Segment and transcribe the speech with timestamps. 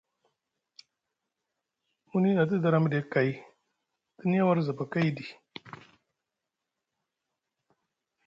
[2.09, 3.29] Muni na te dara miɗe kay
[4.17, 5.25] te niya war zaba kay ɗi.